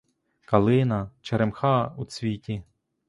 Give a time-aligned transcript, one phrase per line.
[0.45, 2.63] Калина, черемха у цвіті.